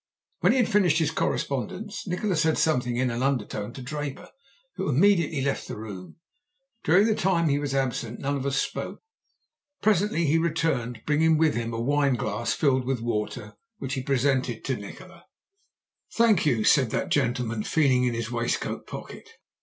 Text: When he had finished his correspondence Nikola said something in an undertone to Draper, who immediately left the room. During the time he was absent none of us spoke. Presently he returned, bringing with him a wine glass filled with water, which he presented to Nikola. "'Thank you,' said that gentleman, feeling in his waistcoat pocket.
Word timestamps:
When 0.39 0.51
he 0.53 0.57
had 0.57 0.67
finished 0.67 0.97
his 0.97 1.11
correspondence 1.11 2.07
Nikola 2.07 2.35
said 2.35 2.57
something 2.57 2.95
in 2.95 3.11
an 3.11 3.21
undertone 3.21 3.71
to 3.73 3.83
Draper, 3.83 4.31
who 4.75 4.89
immediately 4.89 5.41
left 5.43 5.67
the 5.67 5.77
room. 5.77 6.15
During 6.83 7.05
the 7.05 7.13
time 7.13 7.49
he 7.49 7.59
was 7.59 7.75
absent 7.75 8.19
none 8.19 8.35
of 8.35 8.47
us 8.47 8.57
spoke. 8.57 9.03
Presently 9.83 10.25
he 10.25 10.39
returned, 10.39 11.03
bringing 11.05 11.37
with 11.37 11.53
him 11.53 11.71
a 11.71 11.79
wine 11.79 12.15
glass 12.15 12.51
filled 12.51 12.85
with 12.87 12.99
water, 12.99 13.53
which 13.77 13.93
he 13.93 14.01
presented 14.01 14.65
to 14.65 14.75
Nikola. 14.75 15.25
"'Thank 16.11 16.47
you,' 16.47 16.63
said 16.63 16.89
that 16.89 17.09
gentleman, 17.09 17.61
feeling 17.61 18.03
in 18.05 18.15
his 18.15 18.31
waistcoat 18.31 18.87
pocket. 18.87 19.29